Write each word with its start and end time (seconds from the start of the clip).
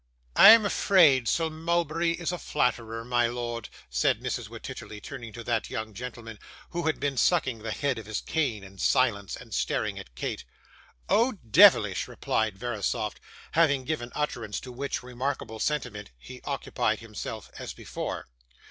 'I 0.35 0.49
am 0.53 0.65
afraid 0.65 1.27
Sir 1.27 1.47
Mulberry 1.51 2.13
is 2.13 2.31
a 2.31 2.39
flatterer, 2.39 3.05
my 3.05 3.27
lord,' 3.27 3.69
said 3.87 4.19
Mrs. 4.19 4.49
Wititterly, 4.49 4.99
turning 4.99 5.31
to 5.33 5.43
that 5.43 5.69
young 5.69 5.93
gentleman, 5.93 6.39
who 6.71 6.87
had 6.87 6.99
been 6.99 7.17
sucking 7.17 7.59
the 7.59 7.69
head 7.71 7.99
of 7.99 8.07
his 8.07 8.19
cane 8.19 8.63
in 8.63 8.79
silence, 8.79 9.35
and 9.35 9.53
staring 9.53 9.99
at 9.99 10.15
Kate. 10.15 10.43
'Oh, 11.07 11.33
deyvlish!' 11.47 12.07
replied 12.07 12.57
Verisopht. 12.57 13.19
Having 13.51 13.85
given 13.85 14.11
utterance 14.15 14.59
to 14.61 14.71
which 14.71 15.03
remarkable 15.03 15.59
sentiment, 15.59 16.09
he 16.17 16.41
occupied 16.45 16.97
himself 17.01 17.51
as 17.59 17.71
before. 17.71 18.25